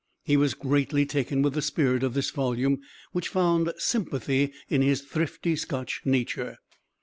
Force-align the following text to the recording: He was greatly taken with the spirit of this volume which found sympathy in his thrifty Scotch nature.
He 0.23 0.35
was 0.35 0.55
greatly 0.55 1.05
taken 1.05 1.43
with 1.43 1.53
the 1.53 1.61
spirit 1.61 2.01
of 2.01 2.15
this 2.15 2.31
volume 2.31 2.79
which 3.11 3.27
found 3.27 3.71
sympathy 3.77 4.51
in 4.67 4.81
his 4.81 5.01
thrifty 5.01 5.55
Scotch 5.55 6.01
nature. 6.05 6.57